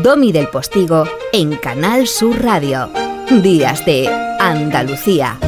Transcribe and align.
Domi 0.00 0.32
del 0.32 0.48
Postigo 0.48 1.04
en 1.34 1.54
Canal 1.56 2.06
Sur 2.06 2.42
Radio. 2.42 2.88
Días 3.42 3.84
de 3.84 4.08
Andalucía. 4.40 5.38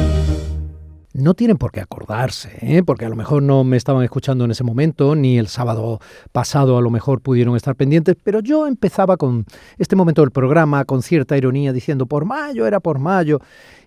No 1.13 1.33
tienen 1.33 1.57
por 1.57 1.71
qué 1.71 1.79
acordarse, 1.79 2.51
¿eh? 2.61 2.83
porque 2.85 3.05
a 3.05 3.09
lo 3.09 3.15
mejor 3.15 3.41
no 3.41 3.63
me 3.63 3.75
estaban 3.75 4.03
escuchando 4.03 4.45
en 4.45 4.51
ese 4.51 4.63
momento, 4.63 5.15
ni 5.15 5.39
el 5.39 5.47
sábado 5.47 5.99
pasado 6.31 6.77
a 6.77 6.81
lo 6.81 6.91
mejor 6.91 7.21
pudieron 7.21 7.55
estar 7.55 7.75
pendientes, 7.75 8.17
pero 8.23 8.39
yo 8.39 8.67
empezaba 8.67 9.17
con 9.17 9.45
este 9.79 9.95
momento 9.95 10.21
del 10.21 10.29
programa 10.29 10.85
con 10.85 11.01
cierta 11.01 11.35
ironía 11.35 11.73
diciendo 11.73 12.05
por 12.05 12.25
mayo, 12.25 12.67
era 12.67 12.79
por 12.79 12.99
mayo, 12.99 13.39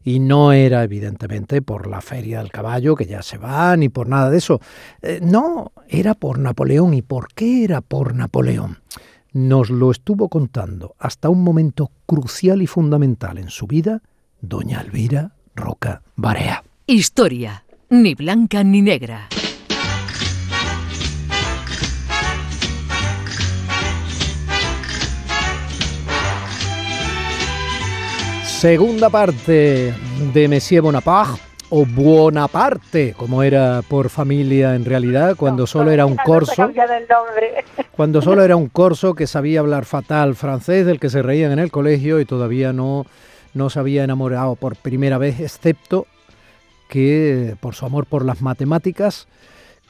y 0.03 0.19
no 0.19 0.53
era 0.53 0.83
evidentemente 0.83 1.63
por 1.63 1.87
la 1.87 2.01
feria 2.01 2.39
del 2.39 2.51
caballo, 2.51 2.97
que 2.97 3.07
ya 3.07 3.23
se 3.23 3.39
va, 3.39 3.77
ni 3.77 3.91
por 3.91 4.09
nada 4.09 4.29
de 4.29 4.39
eso. 4.39 4.61
Eh, 5.03 5.21
no, 5.23 5.71
era 5.87 6.15
por 6.15 6.41
Napoleón. 6.41 6.95
¿Y 6.95 7.03
por 7.03 7.29
qué 7.29 7.63
era 7.63 7.81
por 7.81 8.17
Napoleón? 8.17 8.79
Nos 9.33 9.69
lo 9.69 9.91
estuvo 9.91 10.31
contando 10.31 10.95
hasta 10.99 11.29
un 11.29 11.43
momento 11.43 11.91
crucial 12.07 12.63
y 12.63 12.67
fundamental 12.67 13.37
en 13.37 13.51
su 13.51 13.67
vida, 13.67 14.01
doña 14.41 14.81
Elvira 14.81 15.35
Roca 15.55 16.03
Barea. 16.17 16.65
Historia, 16.87 17.65
ni 17.91 18.15
blanca 18.15 18.65
ni 18.65 18.81
negra. 18.81 19.29
Segunda 28.47 29.11
parte 29.11 29.95
de 30.33 30.49
Monsieur 30.49 30.83
Bonaparte 30.83 31.48
o 31.71 31.85
Buonaparte, 31.85 33.15
como 33.17 33.43
era 33.43 33.83
por 33.87 34.09
familia 34.09 34.75
en 34.75 34.85
realidad, 34.85 35.37
cuando 35.37 35.67
solo 35.67 35.91
era 35.91 36.07
un 36.07 36.17
corso. 36.17 36.71
Cuando 37.93 38.23
solo 38.23 38.45
era 38.45 38.55
un 38.55 38.69
corso 38.69 39.15
que 39.15 39.27
sabía 39.27 39.59
hablar 39.61 39.85
fatal 39.85 40.37
francés, 40.37 40.87
del 40.87 41.01
que 41.01 41.11
se 41.11 41.21
reían 41.21 41.51
en 41.51 41.59
el 41.59 41.73
colegio 41.73 42.21
y 42.21 42.25
todavía 42.25 42.73
no, 42.73 43.07
no 43.55 43.71
se 43.71 43.81
había 43.81 44.05
enamorado 44.05 44.55
por 44.55 44.77
primera 44.77 45.19
vez, 45.19 45.41
excepto 45.41 46.07
que 46.89 47.57
por 47.61 47.75
su 47.75 47.87
amor 47.87 48.07
por 48.07 48.25
las 48.25 48.41
matemáticas, 48.41 49.27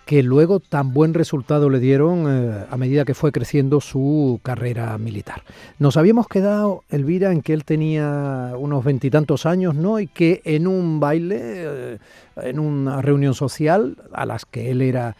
que 0.08 0.22
luego 0.22 0.58
tan 0.58 0.94
buen 0.94 1.12
resultado 1.12 1.68
le 1.68 1.80
dieron 1.80 2.24
eh, 2.30 2.64
a 2.70 2.76
medida 2.78 3.04
que 3.04 3.12
fue 3.12 3.30
creciendo 3.30 3.78
su 3.82 4.40
carrera 4.42 4.96
militar. 4.96 5.42
Nos 5.78 5.98
habíamos 5.98 6.28
quedado, 6.28 6.82
Elvira, 6.88 7.30
en 7.30 7.42
que 7.42 7.52
él 7.52 7.66
tenía 7.66 8.54
unos 8.56 8.82
veintitantos 8.86 9.44
años, 9.44 9.74
¿no? 9.74 10.00
Y 10.00 10.06
que 10.06 10.40
en 10.46 10.66
un 10.66 10.98
baile, 10.98 11.38
eh, 11.42 11.98
en 12.36 12.58
una 12.58 13.02
reunión 13.02 13.34
social, 13.34 13.98
a 14.14 14.24
las 14.24 14.46
que 14.46 14.70
él 14.70 14.80
era 14.80 15.14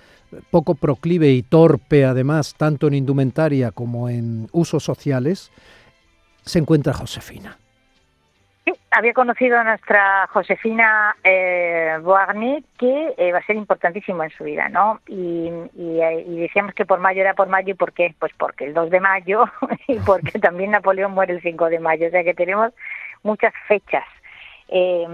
poco 0.50 0.74
proclive 0.74 1.32
y 1.32 1.42
torpe, 1.42 2.06
además, 2.06 2.54
tanto 2.56 2.86
en 2.86 2.94
indumentaria 2.94 3.72
como 3.72 4.08
en 4.08 4.48
usos 4.52 4.84
sociales, 4.84 5.50
se 6.46 6.60
encuentra 6.60 6.94
Josefina 6.94 7.58
había 8.90 9.12
conocido 9.12 9.58
a 9.58 9.64
nuestra 9.64 10.26
Josefina 10.32 11.16
eh, 11.22 11.98
que 12.78 13.14
eh, 13.16 13.32
va 13.32 13.38
a 13.38 13.46
ser 13.46 13.56
importantísimo 13.56 14.22
en 14.22 14.30
su 14.30 14.44
vida, 14.44 14.68
¿no? 14.68 15.00
Y, 15.06 15.50
decíamos 16.40 16.74
que 16.74 16.86
por 16.86 17.00
mayo 17.00 17.20
era 17.20 17.34
por 17.34 17.48
mayo, 17.48 17.72
¿y 17.72 17.74
por 17.74 17.92
qué? 17.92 18.14
Pues 18.18 18.32
porque 18.38 18.64
el 18.66 18.74
2 18.74 18.90
de 18.90 19.00
mayo 19.00 19.44
y 19.88 19.98
porque 20.00 20.38
también 20.40 20.70
Napoleón 20.70 21.12
muere 21.12 21.34
el 21.34 21.42
5 21.42 21.68
de 21.68 21.78
mayo, 21.78 22.08
o 22.08 22.10
sea 22.10 22.24
que 22.24 22.34
tenemos 22.34 22.72
muchas 23.22 23.52
fechas, 23.66 24.04
eh, 24.68 25.06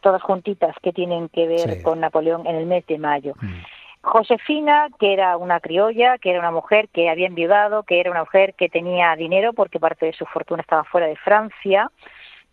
todas 0.00 0.22
juntitas, 0.22 0.74
que 0.82 0.92
tienen 0.92 1.28
que 1.28 1.46
ver 1.46 1.82
con 1.82 2.00
Napoleón 2.00 2.46
en 2.46 2.56
el 2.56 2.66
mes 2.66 2.86
de 2.86 2.98
mayo. 2.98 3.34
Mm. 3.40 3.62
Josefina, 4.00 4.88
que 4.98 5.12
era 5.12 5.36
una 5.36 5.60
criolla, 5.60 6.18
que 6.18 6.30
era 6.30 6.38
una 6.38 6.50
mujer 6.50 6.88
que 6.88 7.10
había 7.10 7.26
enviudado, 7.26 7.82
que 7.82 8.00
era 8.00 8.10
una 8.10 8.20
mujer 8.20 8.54
que 8.54 8.68
tenía 8.68 9.14
dinero 9.16 9.52
porque 9.52 9.80
parte 9.80 10.06
de 10.06 10.12
su 10.12 10.24
fortuna 10.26 10.62
estaba 10.62 10.84
fuera 10.84 11.06
de 11.06 11.16
Francia, 11.16 11.90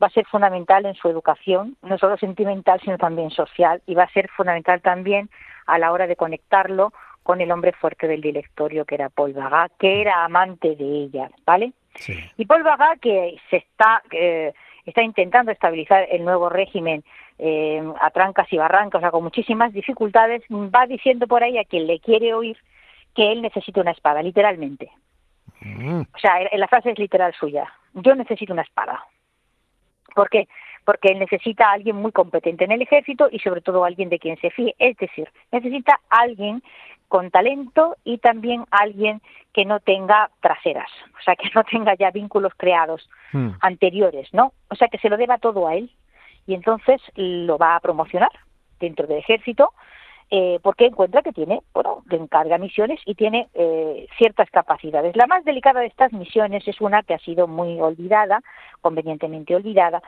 va 0.02 0.08
a 0.08 0.12
ser 0.12 0.26
fundamental 0.26 0.86
en 0.86 0.96
su 0.96 1.08
educación, 1.10 1.78
no 1.82 1.98
solo 1.98 2.18
sentimental, 2.18 2.80
sino 2.82 2.98
también 2.98 3.32
social, 3.32 3.82
y 3.86 3.96
va 3.96 4.04
a 4.04 4.12
ser 4.12 4.30
fundamental 4.30 4.82
también 4.82 5.30
a 5.66 5.78
la 5.78 5.92
hora 5.92 6.08
de 6.08 6.16
conectarlo 6.16 6.94
con 7.24 7.42
el 7.42 7.52
hombre 7.52 7.72
fuerte 7.72 8.08
del 8.08 8.22
directorio, 8.22 8.86
que 8.86 8.96
era 8.96 9.10
Paul 9.10 9.34
Bagat, 9.34 9.72
que 9.80 10.02
era 10.02 10.24
amante 10.24 10.76
de 10.76 10.86
ella, 10.86 11.32
¿vale? 11.46 11.74
Y 12.38 12.46
Paul 12.46 12.64
Bagat, 12.64 13.00
que 13.00 13.38
se 13.50 13.58
está, 13.58 14.04
está 14.86 15.02
intentando 15.02 15.52
estabilizar 15.52 16.06
el 16.12 16.24
nuevo 16.24 16.50
régimen 16.50 17.04
eh, 17.40 17.82
a 18.00 18.12
trancas 18.12 18.52
y 18.54 18.58
barrancas, 18.58 19.00
o 19.00 19.02
sea, 19.02 19.12
con 19.12 19.24
muchísimas 19.24 19.74
dificultades, 19.74 20.44
va 20.52 20.86
diciendo 20.86 21.26
por 21.26 21.44
ahí 21.44 21.58
a 21.58 21.66
quien 21.66 21.88
le 21.88 22.00
quiere 22.00 22.34
oír 22.34 22.58
que 23.16 23.32
él 23.32 23.42
necesita 23.42 23.82
una 23.82 23.92
espada, 23.92 24.22
literalmente. 24.22 24.92
Mm. 25.62 26.02
O 26.02 26.20
sea, 26.20 26.36
la 26.52 26.68
frase 26.68 26.92
es 26.92 27.00
literal 27.00 27.34
suya. 27.34 27.74
Yo 27.94 28.14
necesito 28.14 28.54
una 28.54 28.62
espada. 28.62 29.04
¿Por 30.16 30.30
qué? 30.30 30.48
Porque 30.84 31.14
necesita 31.14 31.68
a 31.68 31.74
alguien 31.74 31.98
muy 31.98 32.12
competente 32.12 32.64
en 32.64 32.72
el 32.72 32.82
ejército 32.82 33.28
y 33.32 33.40
sobre 33.40 33.62
todo 33.62 33.86
alguien 33.86 34.10
de 34.10 34.18
quien 34.18 34.38
se 34.38 34.50
fíe. 34.50 34.74
Es 34.80 34.98
decir, 34.98 35.30
necesita 35.52 36.00
alguien 36.10 36.64
con 37.08 37.30
talento 37.30 37.98
y 38.04 38.18
también 38.18 38.66
alguien 38.72 39.22
que 39.54 39.66
no 39.66 39.80
tenga 39.80 40.32
traseras, 40.42 40.90
o 41.20 41.24
sea, 41.24 41.36
que 41.36 41.50
no 41.54 41.64
tenga 41.64 41.96
ya 41.96 42.10
vínculos 42.12 42.54
creados 42.58 43.08
hmm. 43.32 43.50
anteriores, 43.62 44.34
¿no? 44.34 44.54
O 44.70 44.76
sea, 44.76 44.88
que 44.88 44.98
se 44.98 45.10
lo 45.10 45.18
deba 45.18 45.38
todo 45.38 45.68
a 45.68 45.76
él 45.76 45.92
y 46.48 46.56
entonces 46.56 47.02
lo 47.16 47.58
va 47.58 47.76
a 47.76 47.80
promocionar 47.80 48.32
dentro 48.80 49.08
del 49.08 49.20
ejército 49.20 49.74
eh, 50.32 50.60
porque 50.64 50.86
encuentra 50.86 51.22
que 51.22 51.32
tiene, 51.32 51.62
bueno, 51.74 52.04
que 52.10 52.16
encarga 52.16 52.58
misiones 52.58 53.00
y 53.06 53.16
tiene 53.16 53.48
eh, 53.54 54.08
ciertas 54.18 54.50
capacidades. 54.50 55.16
La 55.16 55.28
más 55.28 55.46
delicada 55.46 55.82
de 55.82 55.88
estas 55.88 56.12
misiones 56.14 56.68
es 56.68 56.82
una 56.82 57.04
que 57.04 57.14
ha 57.14 57.20
sido 57.20 57.48
muy 57.48 57.80
olvidada, 57.80 58.42
convenientemente 58.82 59.56
olvidada, 59.56 60.02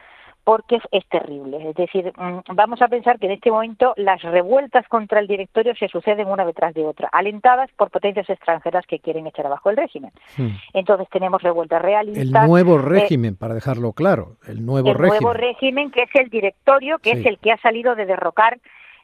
porque 0.44 0.80
es 0.92 1.06
terrible. 1.10 1.70
Es 1.70 1.76
decir, 1.76 2.14
mm, 2.18 2.56
vamos 2.56 2.82
a 2.82 2.88
pensar 2.88 3.20
que 3.20 3.26
en 3.26 3.34
este 3.34 3.52
momento 3.52 3.94
las 3.98 4.22
revueltas 4.22 4.88
contra 4.88 5.20
el 5.20 5.28
directorio 5.28 5.76
se 5.76 5.90
suceden 5.90 6.30
una 6.30 6.46
detrás 6.46 6.74
de 6.74 6.86
otra, 6.86 7.10
alentadas 7.12 7.70
por 7.78 7.92
potencias 7.92 8.30
extranjeras 8.30 8.86
que 8.88 9.00
quieren 9.00 9.28
echar 9.28 9.46
abajo 9.46 9.70
el 9.70 9.78
régimen. 9.78 10.12
Hmm. 10.38 10.52
Entonces 10.74 11.08
tenemos 11.12 11.44
revueltas 11.44 11.82
realistas. 11.82 12.44
El 12.44 12.50
nuevo 12.50 12.80
eh, 12.80 12.82
régimen, 12.82 13.36
para 13.36 13.56
dejarlo 13.56 13.92
claro, 13.92 14.38
el 14.48 14.66
nuevo 14.66 14.94
régimen. 14.94 15.14
El 15.14 15.22
nuevo 15.22 15.34
régimen, 15.34 15.92
que 15.92 16.04
es 16.04 16.16
el 16.16 16.30
directorio, 16.30 16.98
que 17.00 17.12
es 17.12 17.26
el 17.26 17.38
que 17.40 17.52
ha 17.52 17.58
salido 17.58 17.94
de 17.96 18.06
derrocar 18.06 18.58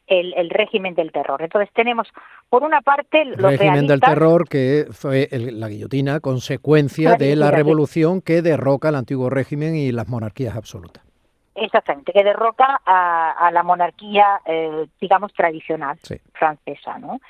el, 0.06 0.50
régimen 0.50 0.94
del 0.94 1.12
terror. 1.12 1.42
Entonces 1.42 1.72
tenemos, 1.74 2.08
por 2.48 2.62
una 2.62 2.80
parte, 2.80 3.24
los 3.24 3.52
el 3.52 3.58
régimen 3.58 3.86
del 3.86 4.00
terror 4.00 4.48
que 4.48 4.86
fue 4.90 5.28
la 5.30 5.68
guillotina, 5.68 6.20
consecuencia 6.20 7.16
de 7.16 7.36
la 7.36 7.50
revolución 7.50 8.20
que 8.20 8.42
derroca 8.42 8.88
el 8.90 8.96
antiguo 8.96 9.30
régimen 9.30 9.76
y 9.76 9.92
las 9.92 10.08
monarquías 10.08 10.56
absolutas. 10.56 11.02
Exactamente, 11.54 12.12
que 12.12 12.24
derroca 12.24 12.80
a, 12.84 13.48
la 13.52 13.62
monarquía, 13.62 14.40
eh, 14.44 14.86
digamos, 15.00 15.32
tradicional 15.34 15.96
francesa, 16.32 16.98
¿no? 16.98 17.20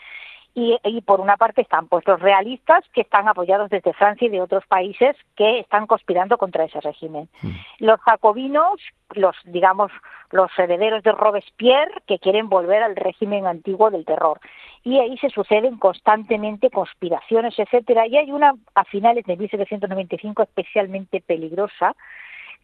Y, 0.56 1.00
por 1.02 1.20
una 1.20 1.36
parte 1.36 1.62
están 1.62 1.88
pues 1.88 2.06
los 2.06 2.20
realistas 2.20 2.84
que 2.92 3.00
están 3.00 3.26
apoyados 3.26 3.70
desde 3.70 3.92
Francia 3.92 4.26
y 4.26 4.30
de 4.30 4.40
otros 4.40 4.64
países 4.66 5.16
que 5.34 5.58
están 5.58 5.88
conspirando 5.88 6.38
contra 6.38 6.64
ese 6.64 6.80
régimen. 6.80 7.28
Mm. 7.42 7.50
Los 7.80 8.00
jacobinos, 8.00 8.80
los 9.14 9.34
digamos 9.44 9.90
los 10.30 10.50
herederos 10.56 11.02
de 11.02 11.10
Robespierre 11.10 12.02
que 12.06 12.20
quieren 12.20 12.48
volver 12.48 12.84
al 12.84 12.94
régimen 12.94 13.46
antiguo 13.46 13.90
del 13.90 14.04
terror. 14.04 14.38
Y 14.84 14.98
ahí 14.98 15.18
se 15.18 15.30
suceden 15.30 15.76
constantemente 15.78 16.70
conspiraciones, 16.70 17.58
etcétera, 17.58 18.06
y 18.06 18.16
hay 18.16 18.30
una 18.30 18.54
a 18.74 18.84
finales 18.84 19.24
de 19.24 19.36
1795 19.36 20.42
especialmente 20.42 21.20
peligrosa 21.20 21.96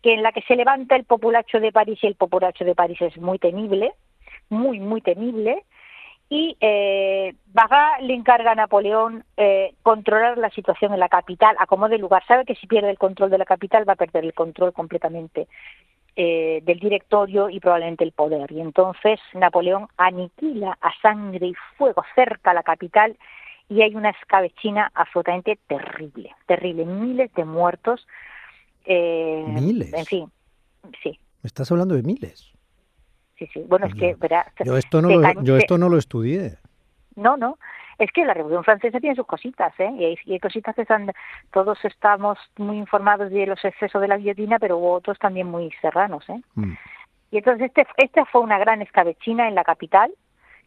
que 0.02 0.14
en 0.14 0.22
la 0.22 0.32
que 0.32 0.42
se 0.42 0.56
levanta 0.56 0.96
el 0.96 1.04
populacho 1.04 1.60
de 1.60 1.72
París 1.72 1.98
y 2.02 2.06
el 2.06 2.14
populacho 2.14 2.64
de 2.64 2.74
París 2.74 3.00
es 3.02 3.18
muy 3.18 3.38
temible, 3.38 3.92
muy 4.48 4.80
muy 4.80 5.00
temible 5.00 5.64
y 6.32 6.56
eh, 6.60 7.34
le 8.02 8.14
encarga 8.14 8.52
a 8.52 8.54
Napoleón 8.54 9.24
eh, 9.36 9.74
controlar 9.82 10.38
la 10.38 10.48
situación 10.50 10.94
en 10.94 11.00
la 11.00 11.08
capital 11.08 11.56
a 11.58 11.66
como 11.66 11.88
de 11.88 11.98
lugar. 11.98 12.22
Sabe 12.27 12.44
que 12.44 12.54
si 12.54 12.68
pierde 12.68 12.88
el 12.88 12.98
control 12.98 13.30
de 13.30 13.38
la 13.38 13.44
capital 13.44 13.86
va 13.86 13.94
a 13.94 13.97
perder 13.97 14.24
el 14.24 14.32
control 14.32 14.72
completamente 14.72 15.48
eh, 16.15 16.60
del 16.62 16.78
directorio 16.78 17.50
y 17.50 17.59
probablemente 17.59 18.04
el 18.04 18.12
poder. 18.12 18.53
Y 18.53 18.60
entonces 18.60 19.18
Napoleón 19.34 19.88
aniquila 19.97 20.78
a 20.80 20.92
sangre 21.03 21.48
y 21.48 21.54
fuego 21.77 22.04
cerca 22.15 22.53
a 22.53 22.54
la 22.54 22.62
capital 22.62 23.16
y 23.68 23.82
hay 23.82 23.97
una 23.97 24.10
escabechina 24.10 24.88
absolutamente 24.94 25.59
terrible, 25.66 26.32
terrible, 26.47 26.84
miles 26.84 27.34
de 27.34 27.44
muertos. 27.44 28.06
Eh, 28.84 29.44
miles. 29.48 29.92
En 29.92 30.06
fin, 30.06 30.32
sí. 31.03 31.18
¿Me 31.42 31.48
estás 31.48 31.72
hablando 31.72 31.97
de 31.97 32.04
miles? 32.04 32.53
Sí, 33.41 33.51
sí. 33.53 33.65
Bueno, 33.66 33.87
es 33.87 33.95
que, 33.95 34.16
yo 34.65 34.77
esto 34.77 35.01
no 35.01 35.09
lo, 35.09 35.42
yo 35.42 35.57
esto 35.57 35.78
no 35.78 35.89
lo 35.89 35.97
estudié. 35.97 36.59
No, 37.16 37.37
no. 37.37 37.59
Es 37.98 38.10
que 38.13 38.25
la 38.25 38.34
Revolución 38.34 38.65
Francesa 38.65 39.01
tiene 39.01 39.16
sus 39.16 39.27
cositas, 39.27 39.72
¿eh? 39.78 40.16
Y 40.27 40.33
hay, 40.33 40.41
cositas 40.41 40.75
que 40.75 40.83
están, 40.83 41.13
todos 41.53 41.84
estamos 41.84 42.39
muy 42.57 42.78
informados 42.78 43.31
de 43.31 43.47
los 43.47 43.63
excesos 43.65 44.01
de 44.01 44.09
la 44.09 44.16
guillotina, 44.16 44.59
pero 44.59 44.78
hubo 44.78 44.92
otros 44.92 45.19
también 45.19 45.47
muy 45.47 45.71
serranos, 45.83 46.28
¿eh? 46.28 46.41
Mm. 46.54 46.72
Y 47.31 47.39
entonces 47.39 47.66
este, 47.75 47.87
esta 47.97 48.25
fue 48.27 48.41
una 48.41 48.59
gran 48.59 48.83
escabechina 48.83 49.48
en 49.48 49.54
la 49.54 49.65
capital 49.65 50.13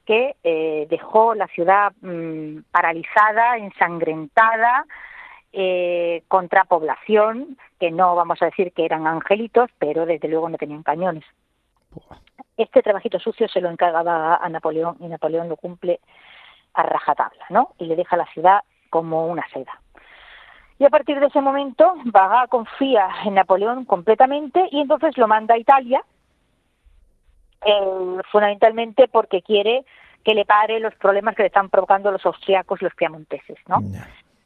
que 0.06 0.36
eh, 0.44 0.88
dejó 0.90 1.34
la 1.34 1.48
ciudad 1.48 1.94
mm, 2.02 2.64
paralizada, 2.72 3.58
ensangrentada, 3.58 4.86
eh, 5.54 6.24
contra 6.28 6.66
población, 6.66 7.58
que 7.80 7.92
no 7.92 8.16
vamos 8.16 8.42
a 8.42 8.46
decir 8.46 8.72
que 8.74 8.86
eran 8.86 9.08
angelitos, 9.08 9.70
pero 9.78 10.06
desde 10.06 10.28
luego 10.28 10.50
no 10.50 10.58
tenían 10.58 10.84
cañones. 10.84 11.24
Este 12.58 12.82
trabajito 12.82 13.20
sucio 13.20 13.48
se 13.48 13.62
lo 13.62 13.70
encargaba 13.70 14.36
a 14.36 14.50
Napoleón 14.50 14.98
y 15.00 15.08
Napoleón 15.08 15.50
lo 15.50 15.58
cumple 15.58 16.00
a 16.74 16.84
rajatabla, 16.84 17.46
¿no? 17.50 17.70
Y 17.80 17.86
le 17.86 17.96
deja 17.96 18.18
la 18.18 18.26
ciudad 18.28 18.62
como 18.90 19.28
una 19.28 19.48
seda. 19.50 19.80
Y 20.80 20.86
a 20.86 20.90
partir 20.90 21.20
de 21.20 21.28
ese 21.28 21.42
momento, 21.42 21.94
Baga 22.06 22.48
confía 22.48 23.08
en 23.26 23.36
Napoleón 23.36 23.86
completamente 23.86 24.68
y 24.72 24.82
entonces 24.82 25.18
lo 25.18 25.28
manda 25.28 25.56
a 25.56 25.58
Italia, 25.58 26.04
eh, 27.66 28.22
fundamentalmente 28.32 29.08
porque 29.08 29.42
quiere 29.42 29.86
que 30.24 30.34
le 30.34 30.46
pare 30.46 30.80
los 30.80 30.96
problemas 30.96 31.36
que 31.36 31.44
le 31.44 31.48
están 31.48 31.70
provocando 31.70 32.12
los 32.12 32.26
austriacos 32.26 32.82
y 32.82 32.86
los 32.86 32.96
piamonteses, 32.96 33.58
¿no? 33.68 33.78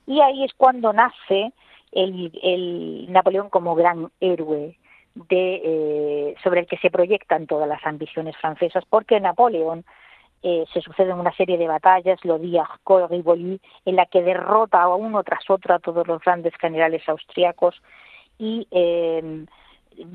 Y 0.06 0.22
ahí 0.22 0.44
es 0.44 0.54
cuando 0.54 0.94
nace 0.94 1.54
el, 1.92 3.12
Napoleón 3.12 3.50
como 3.50 3.76
gran 3.76 4.10
héroe 4.20 4.78
de, 5.30 5.62
eh, 5.64 6.36
sobre 6.44 6.62
el 6.62 6.68
que 6.68 6.78
se 6.78 6.92
proyectan 6.92 7.48
todas 7.48 7.68
las 7.68 7.86
ambiciones 7.86 8.36
francesas, 8.38 8.84
porque 8.90 9.20
Napoleón 9.20 9.86
eh, 10.44 10.66
se 10.72 10.82
suceden 10.82 11.20
una 11.20 11.34
serie 11.34 11.58
de 11.58 11.68
batallas, 11.68 12.24
lo 12.24 12.40
Col 12.84 13.10
Rivoli, 13.10 13.60
en 13.86 13.96
la 13.96 14.06
que 14.06 14.22
derrota 14.22 14.84
a 14.84 14.96
uno 14.96 15.24
tras 15.24 15.50
otro 15.50 15.74
a 15.74 15.80
todos 15.80 16.08
los 16.08 16.22
grandes 16.22 16.54
generales 16.62 17.02
austriacos 17.10 17.82
y, 18.38 18.68
eh, 18.70 19.46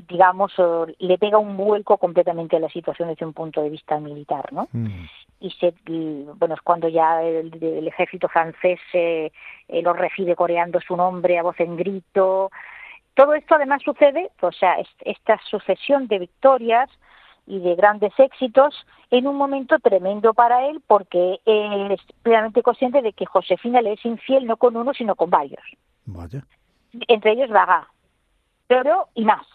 digamos, 0.07 0.53
le 0.97 1.17
pega 1.17 1.37
un 1.37 1.57
vuelco 1.57 1.97
completamente 1.97 2.55
a 2.55 2.61
la 2.61 2.69
situación 2.69 3.09
desde 3.09 3.25
un 3.25 3.33
punto 3.33 3.61
de 3.61 3.69
vista 3.69 3.99
militar, 3.99 4.51
¿no? 4.53 4.69
Mm. 4.71 5.07
Y, 5.41 5.51
se, 5.51 5.73
bueno, 5.85 6.55
es 6.55 6.61
cuando 6.61 6.87
ya 6.87 7.21
el, 7.21 7.85
ejército 7.85 8.29
francés 8.29 8.79
eh, 8.93 9.29
lo 9.67 9.91
recibe 9.91 10.37
coreando 10.37 10.79
su 10.79 10.95
nombre 10.95 11.37
a 11.37 11.43
voz 11.43 11.59
en 11.59 11.75
grito. 11.75 12.49
Todo 13.15 13.33
esto 13.35 13.55
además 13.55 13.81
sucede, 13.83 14.31
o 14.41 14.51
sea, 14.51 14.77
esta 15.05 15.39
sucesión 15.49 16.07
de 16.07 16.19
victorias 16.19 16.89
y 17.45 17.59
de 17.59 17.75
grandes 17.75 18.13
éxitos 18.17 18.73
en 19.11 19.27
un 19.27 19.35
momento 19.35 19.77
tremendo 19.79 20.33
para 20.33 20.67
él 20.67 20.81
porque 20.87 21.39
él 21.45 21.91
es 21.91 22.01
plenamente 22.23 22.63
consciente 22.63 23.01
de 23.01 23.13
que 23.13 23.25
Josefina 23.25 23.81
le 23.81 23.93
es 23.93 24.05
infiel 24.05 24.45
no 24.45 24.57
con 24.57 24.75
uno 24.77 24.93
sino 24.93 25.15
con 25.15 25.29
varios. 25.29 25.63
Entre 27.07 27.31
ellos 27.31 27.49
Vaga, 27.49 27.87
pero 28.67 29.09
y 29.13 29.25
más. 29.25 29.45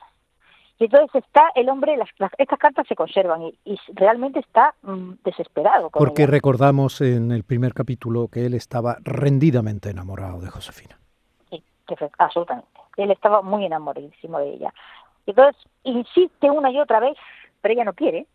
Y 0.80 0.84
entonces 0.84 1.24
está 1.24 1.50
el 1.56 1.68
hombre, 1.70 1.96
las, 1.96 2.08
estas 2.38 2.58
cartas 2.58 2.86
se 2.86 2.94
conservan 2.94 3.42
y, 3.42 3.78
realmente 3.94 4.38
está 4.38 4.74
mm, 4.82 5.14
desesperado. 5.24 5.90
Porque 5.90 6.26
recordamos 6.26 7.00
en 7.00 7.32
el 7.32 7.42
primer 7.42 7.74
capítulo 7.74 8.28
que 8.28 8.46
él 8.46 8.54
estaba 8.54 8.98
rendidamente 9.00 9.90
enamorado 9.90 10.40
de 10.40 10.48
Josefina. 10.50 10.96
Sí, 11.50 11.64
absolutamente. 12.18 12.77
Él 13.02 13.10
estaba 13.10 13.42
muy 13.42 13.64
enamoradísimo 13.64 14.38
de 14.38 14.50
ella. 14.50 14.74
Entonces 15.26 15.62
insiste 15.84 16.50
una 16.50 16.70
y 16.70 16.78
otra 16.80 17.00
vez 17.00 17.16
pero 17.60 17.74
ella 17.74 17.84
no 17.84 17.92
quiere, 17.92 18.26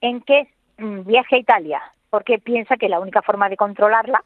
en 0.00 0.20
que 0.20 0.48
mm, 0.78 1.02
viaje 1.02 1.36
a 1.36 1.40
Italia, 1.40 1.82
porque 2.10 2.38
piensa 2.38 2.76
que 2.76 2.88
la 2.88 3.00
única 3.00 3.22
forma 3.22 3.48
de 3.48 3.56
controlarla, 3.56 4.22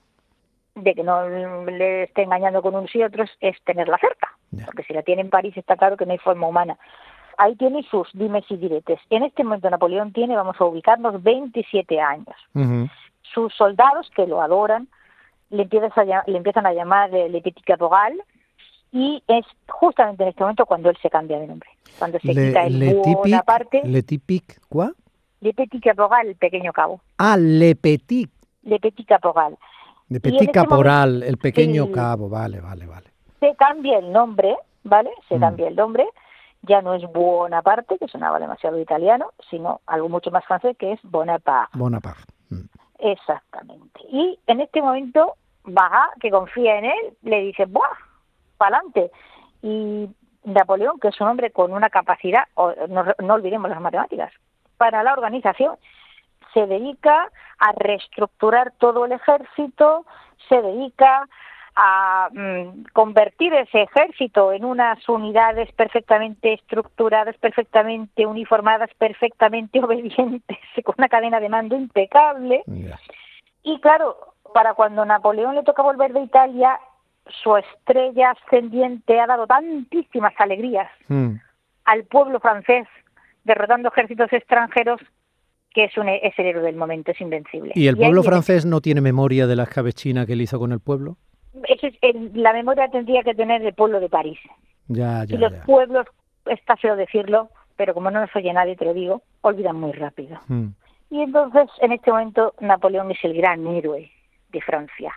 de 0.74 0.94
que 0.94 1.02
no 1.02 1.26
le 1.66 2.04
esté 2.04 2.22
engañando 2.22 2.62
con 2.62 2.74
unos 2.74 2.94
y 2.94 3.02
otros, 3.02 3.30
es 3.40 3.60
tenerla 3.64 3.98
cerca. 3.98 4.30
Porque 4.64 4.82
si 4.84 4.92
la 4.92 5.02
tiene 5.02 5.22
en 5.22 5.30
París 5.30 5.56
está 5.56 5.76
claro 5.76 5.96
que 5.96 6.06
no 6.06 6.12
hay 6.12 6.18
forma 6.18 6.46
humana. 6.46 6.78
Ahí 7.38 7.56
tiene 7.56 7.82
sus 7.84 8.08
dimes 8.12 8.44
y 8.50 8.56
diretes. 8.56 9.00
En 9.10 9.22
este 9.22 9.44
momento 9.44 9.68
Napoleón 9.68 10.12
tiene, 10.12 10.36
vamos 10.36 10.56
a 10.60 10.64
ubicarnos, 10.64 11.22
27 11.22 12.00
años. 12.00 12.36
Sus 13.22 13.54
soldados, 13.54 14.10
que 14.14 14.26
lo 14.26 14.42
adoran, 14.42 14.88
le, 15.50 15.62
a, 15.64 16.24
le 16.26 16.36
empiezan 16.36 16.66
a 16.66 16.72
llamar 16.72 17.10
Le 17.10 17.40
Petit 17.40 17.64
Caporal, 17.64 18.22
y 18.92 19.22
es 19.26 19.46
justamente 19.68 20.22
en 20.22 20.28
este 20.28 20.42
momento 20.42 20.66
cuando 20.66 20.90
él 20.90 20.98
se 21.00 21.08
cambia 21.08 21.38
de 21.38 21.46
nombre, 21.46 21.70
cuando 21.98 22.18
se 22.20 22.28
quita 22.28 22.66
el 22.66 22.78
le 22.78 22.94
buena 22.94 23.42
parte. 23.42 23.80
Le 23.84 24.02
Tipic, 24.02 24.60
¿cuá? 24.68 24.92
Le 25.40 25.54
Petit 25.54 25.82
Caporal, 25.82 26.28
el 26.28 26.36
pequeño 26.36 26.72
cabo. 26.72 27.00
Ah, 27.18 27.36
Le 27.36 27.74
Petit. 27.74 28.30
Le 28.62 28.78
Petit 28.78 29.06
Caporal. 29.06 29.58
Le 30.08 30.20
Petit 30.20 30.52
Caporal, 30.52 31.22
el 31.22 31.38
pequeño 31.38 31.90
cabo, 31.90 32.28
vale, 32.28 32.60
vale, 32.60 32.86
vale. 32.86 33.10
Se 33.40 33.56
cambia 33.56 33.98
el 33.98 34.12
nombre, 34.12 34.54
¿vale? 34.84 35.10
Se 35.28 35.38
mm. 35.38 35.40
cambia 35.40 35.68
el 35.68 35.74
nombre. 35.74 36.06
Ya 36.64 36.80
no 36.80 36.94
es 36.94 37.02
Buonaparte, 37.10 37.98
que 37.98 38.06
sonaba 38.06 38.38
demasiado 38.38 38.78
italiano, 38.78 39.32
sino 39.50 39.80
algo 39.86 40.08
mucho 40.08 40.30
más 40.30 40.44
francés 40.44 40.76
que 40.78 40.92
es 40.92 41.00
Bonaparte. 41.02 41.76
Bonaparte. 41.76 42.32
Mm. 42.50 42.66
Exactamente. 42.98 44.00
Y 44.12 44.38
en 44.46 44.60
este 44.60 44.80
momento, 44.80 45.34
Baja, 45.64 46.10
que 46.20 46.30
confía 46.30 46.78
en 46.78 46.84
él, 46.84 47.16
le 47.22 47.40
dice, 47.40 47.64
¡buah! 47.64 48.11
Adelante. 48.68 49.10
Y 49.62 50.08
Napoleón, 50.44 50.98
que 51.00 51.08
es 51.08 51.20
un 51.20 51.28
hombre 51.28 51.50
con 51.50 51.72
una 51.72 51.90
capacidad, 51.90 52.44
no, 52.88 53.04
no 53.18 53.34
olvidemos 53.34 53.70
las 53.70 53.80
matemáticas, 53.80 54.32
para 54.76 55.02
la 55.02 55.12
organización, 55.12 55.76
se 56.52 56.66
dedica 56.66 57.30
a 57.58 57.72
reestructurar 57.72 58.72
todo 58.78 59.04
el 59.04 59.12
ejército, 59.12 60.04
se 60.48 60.60
dedica 60.60 61.28
a 61.74 62.28
mm, 62.32 62.84
convertir 62.92 63.54
ese 63.54 63.82
ejército 63.82 64.52
en 64.52 64.64
unas 64.64 65.08
unidades 65.08 65.72
perfectamente 65.72 66.54
estructuradas, 66.54 67.36
perfectamente 67.38 68.26
uniformadas, 68.26 68.90
perfectamente 68.98 69.80
obedientes, 69.84 70.58
con 70.84 70.94
una 70.98 71.08
cadena 71.08 71.40
de 71.40 71.48
mando 71.48 71.76
impecable. 71.76 72.62
Y 73.62 73.80
claro, 73.80 74.16
para 74.52 74.74
cuando 74.74 75.04
Napoleón 75.04 75.54
le 75.54 75.62
toca 75.62 75.82
volver 75.82 76.12
de 76.12 76.20
Italia, 76.20 76.78
su 77.26 77.56
estrella 77.56 78.32
ascendiente 78.32 79.20
ha 79.20 79.26
dado 79.26 79.46
tantísimas 79.46 80.34
alegrías 80.38 80.90
mm. 81.08 81.34
al 81.84 82.04
pueblo 82.04 82.40
francés, 82.40 82.86
derrotando 83.44 83.88
ejércitos 83.88 84.32
extranjeros, 84.32 85.00
que 85.70 85.84
es, 85.84 85.96
un, 85.96 86.08
es 86.08 86.38
el 86.38 86.46
héroe 86.46 86.62
del 86.62 86.76
momento, 86.76 87.12
es 87.12 87.20
invencible. 87.20 87.72
¿Y 87.74 87.86
el 87.88 87.96
pueblo 87.96 88.22
francés 88.22 88.66
no 88.66 88.80
tiene 88.80 89.00
memoria 89.00 89.46
de 89.46 89.56
la 89.56 89.62
escabechina 89.64 90.26
que 90.26 90.34
él 90.34 90.42
hizo 90.42 90.58
con 90.58 90.72
el 90.72 90.80
pueblo? 90.80 91.16
la 92.34 92.52
memoria 92.52 92.88
tendría 92.88 93.22
que 93.22 93.34
tener 93.34 93.62
el 93.62 93.74
pueblo 93.74 94.00
de 94.00 94.08
París. 94.08 94.38
Ya, 94.88 95.24
ya, 95.24 95.34
y 95.34 95.38
los 95.38 95.52
pueblos, 95.66 96.06
está 96.46 96.76
feo 96.76 96.96
decirlo, 96.96 97.50
pero 97.76 97.94
como 97.94 98.10
no 98.10 98.20
nos 98.20 98.34
oye 98.34 98.52
nadie, 98.52 98.74
te 98.74 98.84
lo 98.84 98.94
digo, 98.94 99.22
olvidan 99.42 99.76
muy 99.78 99.92
rápido. 99.92 100.38
Mm. 100.48 100.68
Y 101.10 101.20
entonces, 101.20 101.68
en 101.80 101.92
este 101.92 102.10
momento, 102.10 102.54
Napoleón 102.60 103.10
es 103.10 103.18
el 103.22 103.34
gran 103.34 103.66
héroe 103.66 104.10
de 104.50 104.60
Francia 104.62 105.14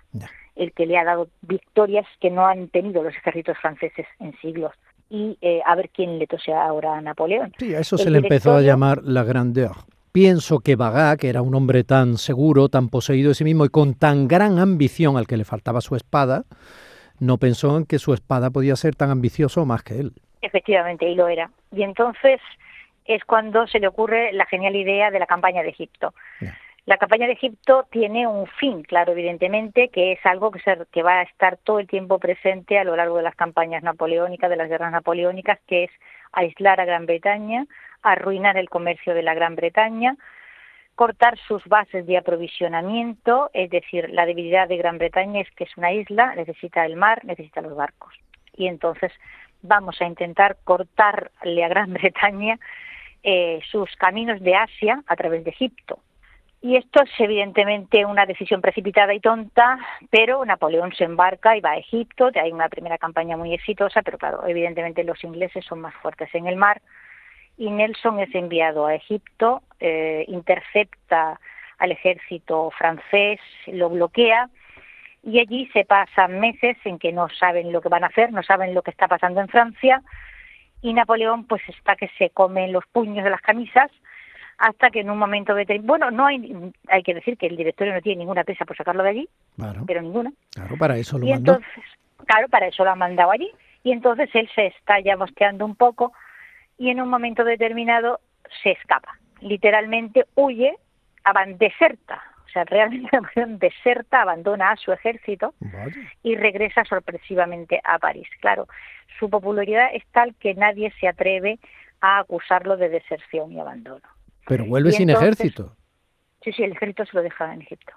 el 0.55 0.71
que 0.71 0.85
le 0.85 0.97
ha 0.97 1.03
dado 1.03 1.27
victorias 1.41 2.05
que 2.19 2.29
no 2.29 2.45
han 2.45 2.69
tenido 2.69 3.03
los 3.03 3.15
ejércitos 3.15 3.57
franceses 3.57 4.05
en 4.19 4.37
siglos. 4.39 4.73
Y 5.09 5.37
eh, 5.41 5.61
a 5.65 5.75
ver 5.75 5.89
quién 5.89 6.17
le 6.17 6.27
tose 6.27 6.53
ahora 6.53 6.95
a 6.95 7.01
Napoleón. 7.01 7.53
Sí, 7.59 7.75
a 7.75 7.79
eso 7.79 7.97
se 7.97 8.09
le 8.09 8.19
empezó 8.19 8.55
a 8.55 8.61
llamar 8.61 9.03
la 9.03 9.23
grandeur. 9.23 9.75
Pienso 10.11 10.59
que 10.59 10.75
Baga, 10.75 11.17
que 11.17 11.29
era 11.29 11.41
un 11.41 11.53
hombre 11.55 11.83
tan 11.83 12.17
seguro, 12.17 12.69
tan 12.69 12.89
poseído 12.89 13.29
de 13.29 13.35
sí 13.35 13.43
mismo 13.43 13.65
y 13.65 13.69
con 13.69 13.95
tan 13.95 14.27
gran 14.27 14.59
ambición 14.59 15.17
al 15.17 15.27
que 15.27 15.37
le 15.37 15.43
faltaba 15.43 15.81
su 15.81 15.95
espada, 15.95 16.45
no 17.19 17.37
pensó 17.37 17.77
en 17.77 17.85
que 17.85 17.99
su 17.99 18.13
espada 18.13 18.49
podía 18.49 18.75
ser 18.75 18.95
tan 18.95 19.09
ambicioso 19.09 19.65
más 19.65 19.83
que 19.83 19.99
él. 19.99 20.13
Efectivamente, 20.41 21.09
y 21.09 21.15
lo 21.15 21.27
era. 21.27 21.51
Y 21.71 21.83
entonces 21.83 22.39
es 23.05 23.23
cuando 23.25 23.67
se 23.67 23.79
le 23.79 23.87
ocurre 23.87 24.31
la 24.33 24.45
genial 24.45 24.75
idea 24.75 25.11
de 25.11 25.19
la 25.19 25.25
campaña 25.25 25.61
de 25.61 25.69
Egipto. 25.69 26.13
La 26.85 26.97
campaña 26.97 27.25
de 27.25 27.33
Egipto 27.33 27.87
tiene 27.89 28.27
un 28.27 28.45
fin, 28.45 28.83
claro, 28.83 29.13
evidentemente, 29.13 29.89
que 29.89 30.11
es 30.11 30.19
algo 30.23 30.51
que, 30.51 30.59
que 30.91 31.01
va 31.01 31.19
a 31.19 31.23
estar 31.23 31.57
todo 31.57 31.79
el 31.79 31.87
tiempo 31.87 32.19
presente 32.19 32.77
a 32.77 32.83
lo 32.83 32.95
largo 32.95 33.17
de 33.17 33.23
las 33.23 33.35
campañas 33.35 33.81
napoleónicas, 33.81 34.51
de 34.51 34.55
las 34.55 34.69
guerras 34.69 34.91
napoleónicas, 34.91 35.59
que 35.65 35.85
es 35.85 35.91
aislar 36.31 36.79
a 36.79 36.85
Gran 36.85 37.07
Bretaña, 37.07 37.65
arruinar 38.03 38.57
el 38.57 38.69
comercio 38.69 39.15
de 39.15 39.23
la 39.23 39.33
Gran 39.33 39.55
Bretaña, 39.55 40.15
cortar 40.93 41.39
sus 41.47 41.65
bases 41.65 42.05
de 42.05 42.17
aprovisionamiento, 42.17 43.49
es 43.53 43.71
decir, 43.71 44.11
la 44.11 44.27
debilidad 44.27 44.67
de 44.67 44.77
Gran 44.77 44.99
Bretaña 44.99 45.41
es 45.41 45.49
que 45.51 45.63
es 45.63 45.77
una 45.77 45.91
isla, 45.91 46.35
necesita 46.35 46.85
el 46.85 46.97
mar, 46.97 47.25
necesita 47.25 47.61
los 47.61 47.75
barcos. 47.75 48.13
Y 48.55 48.67
entonces 48.67 49.11
vamos 49.63 49.99
a 50.01 50.05
intentar 50.05 50.57
cortarle 50.63 51.63
a 51.63 51.67
Gran 51.67 51.93
Bretaña 51.93 52.59
eh, 53.23 53.59
sus 53.71 53.93
caminos 53.95 54.39
de 54.39 54.55
Asia 54.55 55.03
a 55.07 55.15
través 55.15 55.43
de 55.43 55.49
Egipto. 55.49 55.99
Y 56.65 56.77
esto 56.77 57.03
es 57.03 57.11
evidentemente 57.19 58.03
una 58.07 58.25
decisión 58.25 58.59
precipitada 58.59 59.13
y 59.13 59.19
tonta, 59.19 59.77
pero 60.09 60.43
Napoleón 60.43 60.91
se 60.95 61.03
embarca 61.03 61.55
y 61.55 61.61
va 61.61 61.73
a 61.73 61.77
Egipto, 61.77 62.31
hay 62.33 62.51
una 62.51 62.69
primera 62.69 62.97
campaña 62.97 63.37
muy 63.37 63.53
exitosa, 63.53 64.01
pero 64.01 64.17
claro, 64.17 64.47
evidentemente 64.47 65.03
los 65.03 65.23
ingleses 65.23 65.63
son 65.63 65.81
más 65.81 65.93
fuertes 66.01 66.33
en 66.33 66.47
el 66.47 66.55
mar, 66.55 66.81
y 67.55 67.69
Nelson 67.69 68.19
es 68.19 68.33
enviado 68.33 68.87
a 68.87 68.95
Egipto, 68.95 69.61
eh, 69.79 70.25
intercepta 70.27 71.39
al 71.77 71.91
ejército 71.91 72.71
francés, 72.71 73.39
lo 73.67 73.91
bloquea, 73.91 74.49
y 75.21 75.41
allí 75.41 75.69
se 75.71 75.85
pasan 75.85 76.39
meses 76.39 76.77
en 76.83 76.97
que 76.97 77.11
no 77.11 77.29
saben 77.29 77.71
lo 77.71 77.79
que 77.79 77.89
van 77.89 78.05
a 78.05 78.07
hacer, 78.07 78.33
no 78.33 78.41
saben 78.41 78.73
lo 78.73 78.81
que 78.81 78.89
está 78.89 79.07
pasando 79.07 79.39
en 79.39 79.49
Francia, 79.49 80.01
y 80.81 80.95
Napoleón 80.95 81.45
pues 81.45 81.61
está 81.69 81.95
que 81.95 82.09
se 82.17 82.31
come 82.31 82.69
los 82.69 82.87
puños 82.87 83.23
de 83.23 83.29
las 83.29 83.41
camisas, 83.41 83.91
hasta 84.57 84.89
que 84.89 85.01
en 85.01 85.09
un 85.09 85.17
momento 85.17 85.53
determinado, 85.53 85.87
bueno, 85.87 86.11
no 86.11 86.25
hay, 86.27 86.71
hay 86.87 87.03
que 87.03 87.13
decir 87.13 87.37
que 87.37 87.47
el 87.47 87.57
directorio 87.57 87.93
no 87.93 88.01
tiene 88.01 88.19
ninguna 88.19 88.43
presa 88.43 88.65
por 88.65 88.77
sacarlo 88.77 89.03
de 89.03 89.09
allí, 89.09 89.29
pero 89.85 90.01
ninguna. 90.01 90.31
Claro, 90.53 90.77
para 90.77 90.97
eso 90.97 91.17
lo 91.17 91.25
y 91.25 91.31
entonces, 91.31 91.67
Claro, 92.25 92.47
para 92.49 92.67
eso 92.67 92.83
lo 92.83 92.91
han 92.91 92.99
mandado 92.99 93.31
allí. 93.31 93.51
Y 93.83 93.91
entonces 93.91 94.29
él 94.33 94.49
se 94.55 94.67
está 94.67 94.99
ya 94.99 95.15
mosqueando 95.15 95.65
un 95.65 95.75
poco 95.75 96.13
y 96.77 96.89
en 96.89 97.01
un 97.01 97.09
momento 97.09 97.43
determinado 97.43 98.19
se 98.63 98.71
escapa. 98.71 99.17
Literalmente 99.41 100.25
huye, 100.35 100.75
deserta, 101.57 102.23
o 102.45 102.49
sea, 102.49 102.63
realmente 102.63 103.19
deserta, 103.47 104.21
abandona 104.21 104.71
a 104.71 104.75
su 104.77 104.91
ejército 104.91 105.53
y 106.23 106.35
regresa 106.35 106.83
sorpresivamente 106.85 107.79
a 107.83 107.99
París. 107.99 108.27
Claro, 108.39 108.67
su 109.19 109.29
popularidad 109.29 109.89
es 109.93 110.03
tal 110.11 110.33
que 110.35 110.55
nadie 110.55 110.91
se 110.99 111.07
atreve 111.07 111.59
a 112.01 112.19
acusarlo 112.19 112.77
de 112.77 112.89
deserción 112.89 113.51
y 113.51 113.59
abandono. 113.59 114.07
Pero 114.47 114.65
vuelve 114.65 114.91
sin 114.91 115.09
ejército. 115.09 115.75
Sí, 116.43 116.51
sí, 116.51 116.63
el 116.63 116.73
ejército 116.73 117.05
se 117.05 117.17
lo 117.17 117.23
deja 117.23 117.53
en 117.53 117.61
Egipto. 117.61 117.93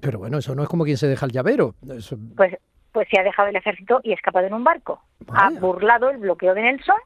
Pero 0.00 0.18
bueno, 0.18 0.38
eso 0.38 0.54
no 0.54 0.62
es 0.62 0.68
como 0.68 0.84
quien 0.84 0.96
se 0.96 1.08
deja 1.08 1.26
el 1.26 1.32
llavero. 1.32 1.74
Pues, 2.36 2.56
pues 2.92 3.08
se 3.10 3.20
ha 3.20 3.24
dejado 3.24 3.48
el 3.48 3.56
ejército 3.56 4.00
y 4.02 4.12
ha 4.12 4.14
escapado 4.14 4.46
en 4.46 4.54
un 4.54 4.64
barco. 4.64 5.02
Ha 5.28 5.50
burlado 5.50 6.10
el 6.10 6.18
bloqueo 6.18 6.54
de 6.54 6.62
Nelson 6.62 6.96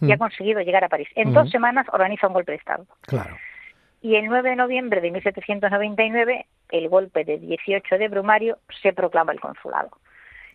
y 0.00 0.12
ha 0.12 0.16
hmm. 0.16 0.18
conseguido 0.18 0.60
llegar 0.60 0.82
a 0.84 0.88
París. 0.88 1.08
En 1.14 1.32
dos 1.32 1.50
semanas 1.50 1.86
organiza 1.92 2.26
un 2.26 2.34
golpe 2.34 2.52
de 2.52 2.58
Estado. 2.58 2.86
Claro. 3.02 3.36
Y 4.00 4.14
el 4.14 4.26
9 4.26 4.50
de 4.50 4.56
noviembre 4.56 5.00
de 5.00 5.10
1799, 5.10 6.46
el 6.70 6.88
golpe 6.88 7.24
de 7.24 7.38
18 7.38 7.98
de 7.98 8.08
Brumario, 8.08 8.58
se 8.80 8.92
proclama 8.92 9.32
el 9.32 9.40
consulado. 9.40 9.90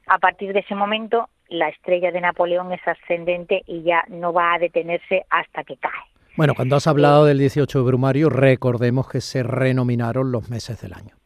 A 0.07 0.17
partir 0.17 0.53
de 0.53 0.59
ese 0.59 0.75
momento, 0.75 1.29
la 1.49 1.69
estrella 1.69 2.11
de 2.11 2.21
Napoleón 2.21 2.71
es 2.71 2.85
ascendente 2.87 3.63
y 3.67 3.83
ya 3.83 4.03
no 4.07 4.33
va 4.33 4.53
a 4.53 4.59
detenerse 4.59 5.25
hasta 5.29 5.63
que 5.63 5.77
cae. 5.77 5.91
Bueno, 6.35 6.55
cuando 6.55 6.75
has 6.75 6.87
hablado 6.87 7.25
del 7.25 7.37
18 7.37 7.77
de 7.77 7.85
Brumario, 7.85 8.29
recordemos 8.29 9.07
que 9.07 9.21
se 9.21 9.43
renominaron 9.43 10.31
los 10.31 10.49
meses 10.49 10.81
del 10.81 10.93
año. 10.93 11.22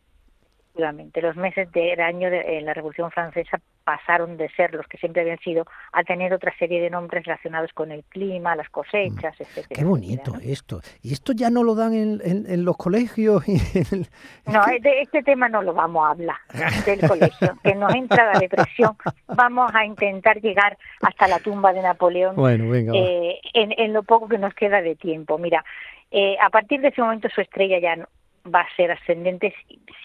Los 0.77 1.36
meses 1.36 1.72
del 1.72 2.00
año 2.00 2.29
de 2.29 2.62
la 2.62 2.74
Revolución 2.74 3.12
Francesa 3.12 3.60
pasaron 3.84 4.38
de 4.38 4.50
ser 4.50 4.74
los 4.74 4.86
que 4.88 4.98
siempre 4.98 5.22
habían 5.22 5.39
sido 5.39 5.65
a 5.93 6.03
tener 6.03 6.34
otra 6.34 6.53
serie 6.60 6.81
de 6.81 6.89
nombres 6.89 7.25
relacionados 7.25 7.72
con 7.74 7.91
el 7.91 8.03
clima, 8.03 8.55
las 8.55 8.69
cosechas, 8.69 9.34
mm. 9.39 9.43
etc. 9.43 9.67
Qué 9.69 9.86
bonito 9.86 10.36
esto. 10.43 10.81
¿Y 11.01 11.13
esto 11.13 11.31
ya 11.34 11.50
no 11.50 11.63
lo 11.63 11.74
dan 11.74 11.93
en, 11.93 12.65
los 12.65 12.75
colegios? 12.75 13.43
no, 14.46 14.62
de 14.81 15.01
este 15.01 15.24
tema 15.24 15.48
no 15.48 15.62
lo 15.62 15.74
vamos 15.74 16.05
a 16.05 16.12
hablar 16.12 16.38
del 16.86 17.07
colegio, 17.07 17.57
que 17.63 17.75
nos 17.75 17.96
entra 17.96 18.34
la 18.34 18.39
depresión. 18.39 18.96
Vamos 19.27 19.72
a 19.74 19.86
intentar 19.86 20.41
llegar 20.41 20.77
hasta 21.01 21.27
la 21.27 21.39
tumba 21.39 21.74
de 21.74 21.81
Napoleón 21.81 22.36
bueno, 22.36 22.69
venga, 22.69 22.93
eh, 22.96 23.39
en, 23.53 23.93
lo 23.93 24.03
poco 24.03 24.27
que 24.27 24.38
nos 24.38 24.53
queda 24.53 24.81
de 24.81 24.96
tiempo. 24.96 25.38
Mira, 25.38 25.63
eh, 26.12 26.38
a 26.41 26.50
partir 26.50 26.81
de 26.81 26.89
ese 26.89 27.01
momento 27.01 27.29
su 27.29 27.41
estrella 27.41 27.79
ya 27.79 28.07
va 28.53 28.61
a 28.61 28.75
ser 28.75 28.91
ascendente 28.91 29.53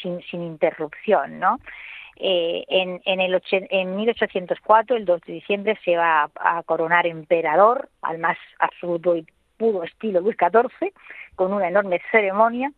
sin, 0.00 0.22
sin 0.22 0.42
interrupción, 0.42 1.38
¿no? 1.38 1.58
Eh, 2.16 2.64
en, 2.68 3.00
en, 3.04 3.20
el 3.20 3.42
en 3.50 3.96
1804, 3.96 4.96
el 4.96 5.04
2 5.04 5.20
de 5.22 5.32
diciembre, 5.32 5.78
se 5.84 5.96
va 5.96 6.30
a, 6.37 6.62
coronar 6.64 7.06
emperador 7.06 7.88
al 8.02 8.18
más 8.18 8.37
absoluto 8.58 9.16
y 9.16 9.26
puro 9.56 9.82
estilo 9.82 10.20
Luis 10.20 10.37
XIV, 10.37 10.92
con 11.34 11.52
una 11.52 11.68
enorme 11.68 12.00
ceremonia. 12.11 12.70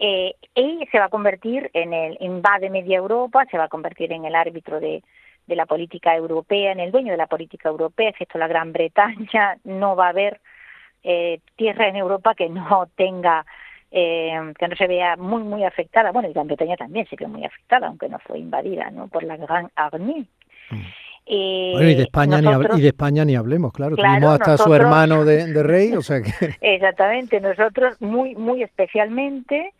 Eh, 0.00 0.34
y 0.54 0.86
se 0.92 0.98
va 0.98 1.06
a 1.06 1.08
convertir 1.08 1.70
en 1.72 1.92
el 1.92 2.16
invade 2.20 2.70
media 2.70 2.98
Europa, 2.98 3.46
se 3.50 3.58
va 3.58 3.64
a 3.64 3.68
convertir 3.68 4.12
en 4.12 4.24
el 4.24 4.34
árbitro 4.34 4.80
de, 4.80 5.02
de 5.46 5.56
la 5.56 5.66
política 5.66 6.14
europea, 6.14 6.70
en 6.72 6.80
el 6.80 6.92
dueño 6.92 7.10
de 7.10 7.16
la 7.16 7.26
política 7.26 7.68
europea, 7.68 8.10
excepto 8.10 8.38
la 8.38 8.48
Gran 8.48 8.72
Bretaña, 8.72 9.56
no 9.64 9.96
va 9.96 10.06
a 10.06 10.10
haber 10.10 10.40
eh, 11.02 11.40
tierra 11.56 11.88
en 11.88 11.96
Europa 11.96 12.34
que 12.34 12.48
no 12.48 12.88
tenga 12.96 13.46
eh, 13.90 14.52
que 14.58 14.68
no 14.68 14.76
se 14.76 14.86
vea 14.86 15.16
muy 15.16 15.42
muy 15.42 15.64
afectada, 15.64 16.12
bueno, 16.12 16.28
y 16.28 16.32
Gran 16.32 16.46
Bretaña 16.46 16.76
también 16.76 17.06
se 17.08 17.16
vio 17.16 17.28
muy 17.28 17.44
afectada, 17.44 17.86
aunque 17.86 18.08
no 18.08 18.18
fue 18.18 18.38
invadida 18.38 18.90
¿no? 18.90 19.08
por 19.08 19.22
la 19.22 19.36
Gran 19.36 19.70
Armée. 19.76 20.26
Mm. 20.70 20.80
Eh, 21.30 21.72
bueno, 21.74 21.90
y 21.90 21.94
de, 21.94 22.02
España 22.04 22.40
ni, 22.40 22.78
y 22.78 22.82
de 22.82 22.88
España 22.88 23.24
ni 23.24 23.36
hablemos, 23.36 23.72
claro. 23.72 23.96
Tuvimos 23.96 24.40
hasta 24.40 24.56
su 24.56 24.74
hermano 24.74 25.24
de, 25.24 25.62
rey, 25.62 25.92
o 25.92 26.00
sea 26.00 26.22
que... 26.22 26.30
Exactamente, 26.60 27.40
nosotros 27.40 28.00
muy, 28.00 28.34
muy 28.34 28.62
especialmente. 28.62 29.74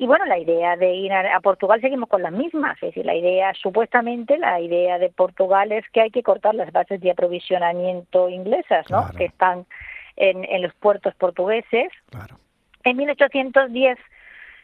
Y 0.00 0.06
bueno, 0.06 0.24
la 0.26 0.38
idea 0.38 0.76
de 0.76 0.94
ir 0.94 1.12
a, 1.12 1.40
Portugal 1.40 1.80
seguimos 1.80 2.08
con 2.08 2.22
las 2.22 2.30
mismas. 2.30 2.74
Es 2.76 2.90
decir, 2.90 3.04
la 3.04 3.16
idea, 3.16 3.52
supuestamente, 3.60 4.38
la 4.38 4.60
idea 4.60 4.98
de 5.00 5.08
Portugal 5.08 5.72
es 5.72 5.84
que 5.92 6.02
hay 6.02 6.10
que 6.10 6.22
cortar 6.22 6.54
las 6.54 6.70
bases 6.70 7.00
de 7.00 7.10
aprovisionamiento 7.10 8.28
inglesas, 8.28 8.88
¿no? 8.88 9.10
Que 9.16 9.24
están 9.24 9.66
en, 10.14 10.44
en 10.44 10.62
los 10.62 10.72
puertos 10.74 11.12
portugueses. 11.16 11.88
Claro 12.10 12.36
en 12.84 12.96
1810 12.96 13.98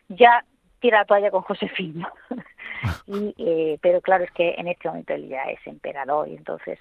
ya 0.08 0.44
tira 0.80 0.98
la 0.98 1.04
toalla 1.04 1.30
con 1.30 1.42
Josefina. 1.42 2.12
y, 3.06 3.34
eh, 3.38 3.78
pero 3.80 4.00
claro, 4.00 4.24
es 4.24 4.30
que 4.32 4.54
en 4.58 4.68
este 4.68 4.88
momento 4.88 5.14
él 5.14 5.28
ya 5.28 5.44
es 5.44 5.66
emperador 5.66 6.28
y 6.28 6.36
entonces 6.36 6.78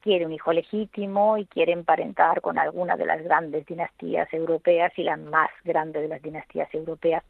quiere 0.00 0.26
un 0.26 0.32
hijo 0.32 0.52
legítimo 0.52 1.38
y 1.38 1.46
quiere 1.46 1.72
emparentar 1.72 2.40
con 2.42 2.58
alguna 2.58 2.96
de 2.96 3.06
las 3.06 3.22
grandes 3.22 3.64
dinastías 3.66 4.32
europeas 4.32 4.92
y 4.98 5.02
la 5.02 5.16
más 5.16 5.50
grande 5.64 6.00
de 6.00 6.08
las 6.08 6.20
dinastías 6.20 6.72
europeas 6.74 7.24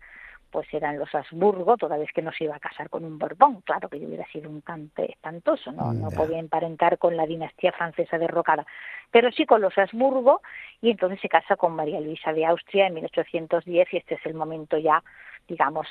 pues 0.55 0.73
eran 0.73 1.01
los 1.01 1.13
Habsburgo, 1.13 1.77
toda 1.77 1.97
vez 1.97 2.13
que 2.15 2.23
no 2.23 2.31
se 2.31 2.45
iba 2.45 2.55
a 2.55 2.61
casar 2.61 2.89
con 2.89 3.05
un 3.05 3.19
Borbón. 3.19 3.63
Claro 3.63 3.89
que 3.89 3.97
hubiera 3.97 4.25
sido 4.29 4.49
un 4.49 4.61
cante 4.61 5.11
espantoso, 5.11 5.73
¿no? 5.73 5.93
No 5.93 6.11
podía 6.11 6.39
emparentar 6.39 6.97
con 6.97 7.17
la 7.17 7.27
dinastía 7.27 7.73
francesa 7.73 8.19
derrocada, 8.19 8.65
pero 9.11 9.33
sí 9.33 9.47
con 9.47 9.61
los 9.61 9.77
Habsburgo, 9.77 10.43
y 10.81 10.93
entonces 10.93 11.19
se 11.21 11.29
casa 11.29 11.57
con 11.57 11.75
María 11.75 12.01
Luisa 12.01 12.33
de 12.33 12.47
Austria 12.47 12.87
en 12.87 12.95
1810, 12.95 13.95
y 13.95 13.97
este 13.97 14.15
es 14.15 14.27
el 14.27 14.35
momento 14.35 14.79
ya 14.79 15.03
digamos 15.49 15.89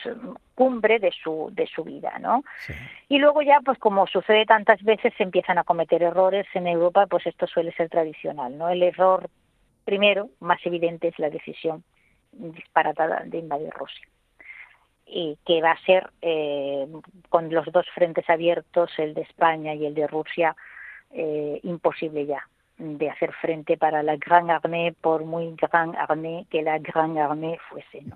cumbre 0.55 0.97
de 0.97 1.11
su 1.11 1.49
de 1.51 1.67
su 1.67 1.83
vida 1.83 2.17
no 2.17 2.43
y 3.07 3.19
luego 3.19 3.43
ya 3.43 3.59
pues 3.63 3.77
como 3.77 4.07
sucede 4.07 4.47
tantas 4.47 4.81
veces 4.81 5.13
se 5.15 5.21
empiezan 5.21 5.59
a 5.59 5.63
cometer 5.63 6.01
errores 6.01 6.47
en 6.55 6.65
Europa 6.65 7.05
pues 7.05 7.27
esto 7.27 7.45
suele 7.45 7.71
ser 7.73 7.87
tradicional 7.87 8.57
no 8.57 8.69
el 8.69 8.81
error 8.81 9.29
primero 9.85 10.29
más 10.39 10.57
evidente 10.65 11.09
es 11.09 11.19
la 11.19 11.29
decisión 11.29 11.83
disparatada 12.31 13.21
de 13.25 13.37
invadir 13.37 13.69
Rusia 13.69 14.07
y 15.13 15.37
que 15.45 15.61
va 15.61 15.71
a 15.71 15.85
ser 15.85 16.09
eh, 16.21 16.87
con 17.29 17.53
los 17.53 17.71
dos 17.71 17.85
frentes 17.93 18.27
abiertos, 18.29 18.89
el 18.97 19.13
de 19.13 19.21
España 19.21 19.75
y 19.75 19.85
el 19.85 19.93
de 19.93 20.07
Rusia, 20.07 20.55
eh, 21.11 21.59
imposible 21.63 22.25
ya 22.25 22.47
de 22.79 23.11
hacer 23.11 23.31
frente 23.33 23.77
para 23.77 24.01
la 24.01 24.17
Gran 24.17 24.49
Armée, 24.49 24.93
por 24.99 25.23
muy 25.23 25.55
Gran 25.55 25.95
Armée 25.95 26.47
que 26.49 26.63
la 26.63 26.79
Gran 26.79 27.15
Armée 27.19 27.59
fuese. 27.69 28.01
¿no? 28.01 28.15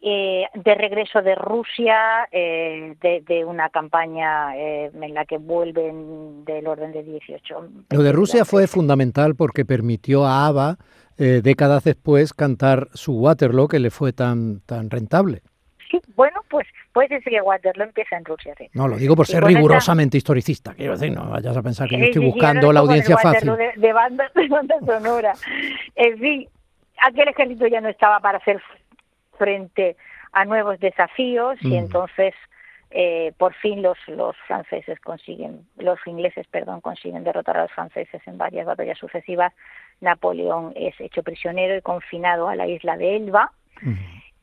Eh, 0.00 0.46
de 0.54 0.74
regreso 0.74 1.20
de 1.20 1.34
Rusia, 1.34 2.26
de, 2.32 3.22
de, 3.24 3.44
una 3.44 3.68
campaña 3.68 4.56
en 4.56 5.14
la 5.14 5.26
que 5.26 5.38
vuelven 5.38 6.44
del 6.44 6.66
orden 6.66 6.90
de 6.92 7.04
18. 7.04 7.68
Lo 7.90 8.02
de 8.02 8.10
Rusia 8.10 8.44
fue 8.44 8.66
fundamental 8.66 9.36
porque 9.36 9.64
permitió 9.64 10.24
a 10.24 10.46
ABBA, 10.46 10.78
décadas 11.18 11.84
después, 11.84 12.32
cantar 12.32 12.88
su 12.94 13.16
Waterloo, 13.20 13.68
que 13.68 13.78
le 13.78 13.90
fue 13.90 14.12
tan, 14.12 14.60
tan 14.62 14.90
rentable 14.90 15.42
bueno, 16.16 16.40
pues 16.48 16.66
puede 16.92 17.08
decir 17.08 17.32
que 17.32 17.40
Waterloo 17.40 17.84
empieza 17.84 18.16
en 18.16 18.24
Rusia, 18.24 18.54
sí. 18.56 18.68
No, 18.74 18.88
lo 18.88 18.96
digo 18.96 19.16
por 19.16 19.26
ser 19.26 19.44
rigurosamente 19.44 20.16
historicista, 20.16 20.74
quiero 20.74 20.92
decir, 20.92 21.12
no 21.12 21.30
vayas 21.30 21.56
a 21.56 21.62
pensar 21.62 21.88
que 21.88 21.98
yo 21.98 22.04
estoy 22.04 22.24
buscando 22.24 22.72
la 22.72 22.80
audiencia 22.80 23.16
fácil. 23.18 23.56
De, 23.56 23.72
de, 23.76 23.92
banda, 23.92 24.30
de 24.34 24.48
banda 24.48 24.76
sonora. 24.84 25.34
En 25.94 26.18
fin, 26.18 26.48
aquel 27.02 27.28
ejército 27.28 27.66
ya 27.66 27.80
no 27.80 27.88
estaba 27.88 28.20
para 28.20 28.38
hacer 28.38 28.62
frente 29.38 29.96
a 30.32 30.44
nuevos 30.44 30.78
desafíos 30.80 31.58
y 31.60 31.68
mm. 31.68 31.74
entonces 31.74 32.34
eh, 32.90 33.32
por 33.38 33.54
fin 33.54 33.82
los, 33.82 33.96
los 34.06 34.36
franceses 34.46 35.00
consiguen, 35.00 35.66
los 35.78 35.98
ingleses, 36.06 36.46
perdón, 36.48 36.80
consiguen 36.80 37.24
derrotar 37.24 37.56
a 37.56 37.62
los 37.62 37.72
franceses 37.72 38.20
en 38.26 38.36
varias 38.36 38.66
batallas 38.66 38.98
sucesivas. 38.98 39.52
Napoleón 40.00 40.72
es 40.76 41.00
hecho 41.00 41.22
prisionero 41.22 41.76
y 41.76 41.80
confinado 41.80 42.48
a 42.48 42.56
la 42.56 42.66
isla 42.66 42.96
de 42.96 43.16
Elba 43.16 43.52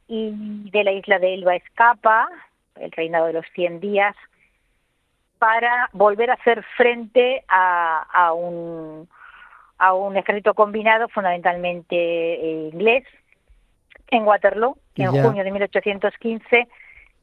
y 0.09 0.31
de 0.71 0.83
la 0.83 0.91
isla 0.91 1.19
de 1.19 1.35
Elba 1.35 1.55
escapa, 1.55 2.27
el 2.75 2.91
reinado 2.91 3.27
de 3.27 3.33
los 3.33 3.45
100 3.53 3.79
días, 3.79 4.15
para 5.37 5.89
volver 5.93 6.31
a 6.31 6.33
hacer 6.33 6.63
frente 6.75 7.43
a, 7.47 8.05
a, 8.11 8.33
un, 8.33 9.07
a 9.77 9.93
un 9.93 10.17
ejército 10.17 10.55
combinado 10.55 11.07
fundamentalmente 11.09 11.95
eh, 11.95 12.69
inglés 12.73 13.05
en 14.07 14.23
Waterloo 14.23 14.77
en 14.95 15.11
junio 15.11 15.43
de 15.43 15.51
1815, 15.51 16.67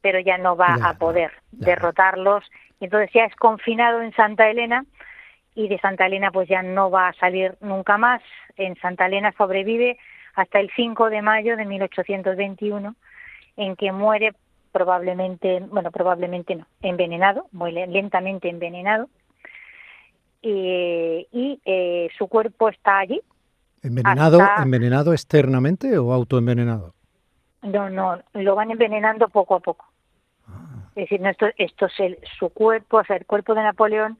pero 0.01 0.19
ya 0.19 0.37
no 0.37 0.55
va 0.55 0.77
a 0.81 0.93
poder 0.93 1.31
derrotarlos. 1.51 2.43
Y 2.79 2.85
entonces 2.85 3.11
ya 3.13 3.25
es 3.25 3.35
confinado 3.35 4.01
en 4.01 4.13
Santa 4.13 4.49
Elena 4.49 4.85
y 5.53 5.67
de 5.67 5.77
Santa 5.79 6.05
Elena 6.05 6.31
pues 6.31 6.47
ya 6.47 6.63
no 6.63 6.89
va 6.89 7.09
a 7.09 7.13
salir 7.13 7.55
nunca 7.61 7.97
más. 7.97 8.21
En 8.55 8.75
Santa 8.77 9.07
Elena 9.07 9.33
sobrevive 9.37 9.97
hasta 10.37 10.59
el 10.59 10.69
5 10.75 11.09
de 11.09 11.23
mayo 11.23 11.57
de 11.57 11.65
1821, 11.65 12.95
en 13.57 13.75
que 13.75 13.91
muere 13.91 14.35
probablemente, 14.71 15.61
bueno, 15.61 15.89
probablemente 15.89 16.55
no, 16.55 16.67
envenenado, 16.83 17.47
muy 17.51 17.71
lentamente 17.71 18.47
envenenado, 18.47 19.09
y 20.43 21.59
eh, 21.65 22.09
su 22.15 22.27
cuerpo 22.27 22.69
está 22.69 22.99
allí. 22.99 23.19
¿Envenenado, 23.81 24.39
¿Envenenado 24.61 25.11
externamente 25.11 25.97
o 25.97 26.13
autoenvenenado? 26.13 26.93
No, 27.63 27.89
no, 27.89 28.21
lo 28.33 28.55
van 28.55 28.69
envenenando 28.69 29.29
poco 29.29 29.55
a 29.55 29.59
poco. 29.59 29.85
Es 30.95 31.09
decir, 31.09 31.25
esto, 31.25 31.47
esto 31.57 31.87
es 31.87 31.99
el, 31.99 32.19
su 32.37 32.49
cuerpo, 32.49 32.97
o 32.97 33.03
sea, 33.03 33.15
el 33.15 33.25
cuerpo 33.25 33.55
de 33.55 33.63
Napoleón 33.63 34.19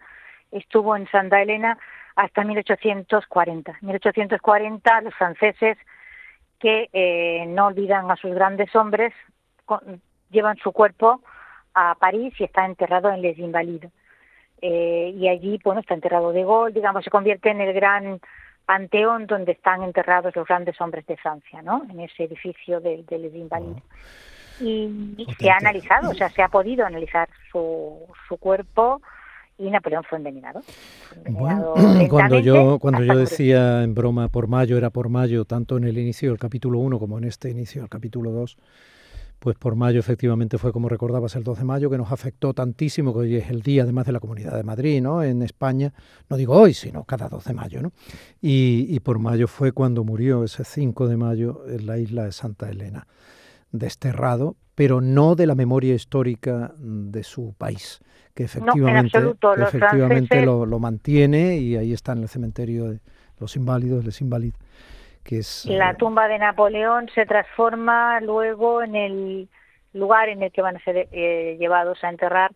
estuvo 0.51 0.95
en 0.95 1.07
Santa 1.09 1.43
Elena 1.43 1.77
hasta 2.15 2.43
1840. 2.43 3.77
1840 3.81 5.01
los 5.01 5.13
franceses 5.13 5.77
que 6.59 6.89
eh, 6.93 7.45
no 7.47 7.67
olvidan 7.67 8.09
a 8.09 8.15
sus 8.15 8.33
grandes 8.33 8.75
hombres 8.75 9.13
llevan 10.29 10.57
su 10.57 10.71
cuerpo 10.71 11.21
a 11.73 11.95
París 11.95 12.33
y 12.39 12.45
está 12.45 12.65
enterrado 12.65 13.09
en 13.11 13.21
Les 13.21 13.37
Invalides. 13.37 13.91
Eh, 14.61 15.13
y 15.15 15.27
allí, 15.27 15.59
bueno, 15.63 15.81
está 15.81 15.93
enterrado 15.93 16.31
de 16.31 16.43
Gaulle, 16.43 16.73
digamos, 16.73 17.03
se 17.03 17.11
convierte 17.11 17.51
en 17.51 17.61
el 17.61 17.73
gran 17.73 18.19
panteón 18.65 19.27
donde 19.27 19.51
están 19.51 19.83
enterrados 19.83 20.35
los 20.35 20.47
grandes 20.47 20.79
hombres 20.81 21.05
de 21.05 21.15
Francia, 21.17 21.61
¿no? 21.61 21.85
En 21.89 21.99
ese 21.99 22.23
edificio 22.23 22.81
de, 22.81 23.05
Les 23.09 23.35
Invalides. 23.35 23.83
Y, 24.59 25.27
se 25.39 25.51
ha 25.51 25.57
analizado, 25.57 26.09
o 26.09 26.13
sea, 26.15 26.29
se 26.29 26.41
ha 26.41 26.47
podido 26.47 26.85
analizar 26.85 27.29
su, 27.51 27.99
su 28.27 28.37
cuerpo 28.37 29.01
y 29.57 29.69
Napoleón 29.69 30.03
fue 30.03 30.17
envenenado. 30.19 30.61
bueno, 31.29 31.73
cuando 32.09 32.39
yo, 32.39 32.77
cuando 32.79 33.03
yo 33.03 33.17
decía 33.17 33.83
en 33.83 33.95
broma 33.95 34.29
por 34.29 34.47
mayo, 34.47 34.77
era 34.77 34.89
por 34.89 35.09
mayo, 35.09 35.45
tanto 35.45 35.77
en 35.77 35.85
el 35.85 35.97
inicio 35.97 36.29
del 36.29 36.39
capítulo 36.39 36.79
1 36.79 36.99
como 36.99 37.17
en 37.17 37.23
este 37.23 37.49
inicio 37.49 37.81
del 37.81 37.89
capítulo 37.89 38.31
2, 38.31 38.57
pues 39.39 39.57
por 39.57 39.75
mayo 39.75 39.99
efectivamente 39.99 40.57
fue 40.57 40.71
como 40.71 40.89
recordabas 40.89 41.35
el 41.35 41.43
12 41.43 41.61
de 41.61 41.65
mayo 41.65 41.89
que 41.89 41.97
nos 41.97 42.11
afectó 42.11 42.53
tantísimo, 42.53 43.13
que 43.13 43.19
hoy 43.19 43.35
es 43.35 43.49
el 43.49 43.61
día 43.61 43.83
además 43.83 44.05
de 44.05 44.11
la 44.11 44.19
Comunidad 44.19 44.55
de 44.55 44.63
Madrid, 44.63 45.01
¿no? 45.01 45.23
En 45.23 45.41
España, 45.41 45.93
no 46.29 46.37
digo 46.37 46.55
hoy, 46.55 46.73
sino 46.73 47.03
cada 47.03 47.27
12 47.27 47.49
de 47.49 47.55
mayo, 47.55 47.81
¿no? 47.81 47.91
Y, 48.41 48.87
y 48.89 48.99
por 48.99 49.19
mayo 49.19 49.47
fue 49.47 49.71
cuando 49.71 50.03
murió 50.03 50.43
ese 50.43 50.63
5 50.63 51.07
de 51.07 51.17
mayo 51.17 51.63
en 51.67 51.85
la 51.85 51.97
isla 51.97 52.25
de 52.25 52.31
Santa 52.31 52.69
Elena, 52.69 53.07
desterrado, 53.71 54.55
pero 54.77 55.01
no 55.01 55.33
de 55.33 55.47
la 55.47 55.55
memoria 55.55 55.95
histórica 55.95 56.71
de 56.77 57.23
su 57.23 57.55
país 57.57 57.99
que 58.35 58.43
efectivamente, 58.43 59.17
efectivamente 59.57 60.45
lo, 60.45 60.67
lo, 60.67 60.77
mantiene 60.77 61.57
y 61.57 61.75
ahí 61.75 61.93
está 61.93 62.11
en 62.11 62.19
el 62.19 62.29
cementerio 62.29 62.87
de 62.91 62.99
los 63.39 63.55
inválidos, 63.55 64.05
les 64.05 64.21
invalid, 64.21 64.53
que 65.23 65.39
es... 65.39 65.65
La 65.65 65.89
eh, 65.89 65.95
tumba 65.97 66.27
de 66.27 66.37
Napoleón 66.37 67.09
se 67.15 67.25
transforma 67.25 68.21
luego 68.21 68.83
en 68.83 68.95
el 68.95 69.49
lugar 69.93 70.29
en 70.29 70.43
el 70.43 70.51
que 70.51 70.61
van 70.61 70.75
a 70.75 70.79
ser 70.83 71.07
eh, 71.11 71.57
llevados 71.59 72.03
a 72.03 72.09
enterrar 72.09 72.51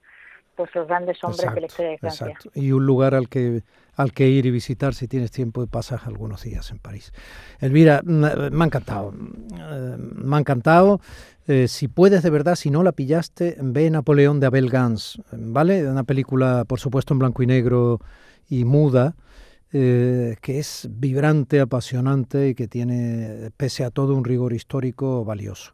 pues 0.56 0.70
los 0.76 0.88
grandes 0.88 1.18
hombres 1.24 1.52
de 1.52 1.62
la 1.62 1.66
historia 1.66 1.92
de 1.94 1.98
Francia. 1.98 2.28
Exacto. 2.28 2.52
Y 2.54 2.72
un 2.72 2.86
lugar 2.86 3.16
al 3.16 3.28
que 3.28 3.64
al 3.96 4.14
que 4.14 4.28
ir 4.28 4.46
y 4.46 4.52
visitar 4.52 4.94
si 4.94 5.08
tienes 5.08 5.32
tiempo 5.32 5.62
de 5.62 5.68
pasaje 5.68 6.10
algunos 6.10 6.44
días 6.44 6.72
en 6.72 6.80
París. 6.80 7.14
Elvira, 7.60 8.02
mm, 8.04 8.26
eh, 8.26 8.50
me 8.52 8.64
ha 8.64 8.68
encantado, 8.68 9.12
me 9.12 10.36
ha 10.36 10.40
encantado. 10.40 11.02
Eh, 11.48 11.68
si 11.68 11.88
puedes 11.88 12.24
de 12.24 12.30
verdad, 12.30 12.56
si 12.56 12.70
no 12.70 12.84
la 12.84 12.92
pillaste, 12.92 13.58
ve 13.60 13.90
Napoleón 13.90 14.40
de 14.40 14.48
Abel 14.48 14.70
Gans, 14.70 15.22
¿vale? 15.32 15.88
Una 15.90 16.04
película, 16.04 16.66
por 16.68 16.80
supuesto, 16.80 17.14
en 17.14 17.20
blanco 17.20 17.44
y 17.44 17.48
negro 17.48 18.00
y 18.50 18.64
muda, 18.64 19.16
eh, 19.74 20.36
que 20.42 20.60
es 20.60 20.88
vibrante, 20.92 21.60
apasionante 21.60 22.50
y 22.50 22.56
que 22.56 22.68
tiene, 22.68 23.50
pese 23.58 23.84
a 23.84 23.90
todo, 23.90 24.16
un 24.16 24.24
rigor 24.24 24.54
histórico 24.54 25.26
valioso. 25.26 25.74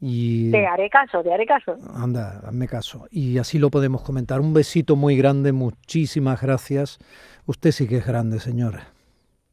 Y, 0.00 0.50
te 0.52 0.66
haré 0.66 0.88
caso, 0.90 1.22
te 1.22 1.32
haré 1.32 1.44
caso. 1.44 1.76
Anda, 1.94 2.40
hazme 2.44 2.68
caso. 2.68 3.06
Y 3.10 3.38
así 3.38 3.58
lo 3.58 3.70
podemos 3.70 4.02
comentar. 4.02 4.40
Un 4.40 4.54
besito 4.54 4.94
muy 4.96 5.16
grande, 5.16 5.52
muchísimas 5.52 6.40
gracias. 6.40 6.98
Usted 7.46 7.72
sí 7.72 7.88
que 7.88 7.96
es 7.96 8.06
grande, 8.06 8.38
señora. 8.38 8.88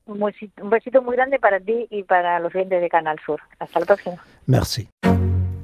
Un 0.06 0.20
besito, 0.20 0.64
un 0.64 0.70
besito 0.70 1.02
muy 1.02 1.16
grande 1.16 1.40
para 1.40 1.60
ti 1.60 1.88
y 1.90 2.04
para 2.04 2.40
los 2.40 2.52
clientes 2.52 2.80
de 2.80 2.90
Canal 2.90 3.18
Sur. 3.26 3.42
Hasta 3.60 3.80
la 3.80 3.86
próxima. 3.88 4.24
Merci. 4.46 4.88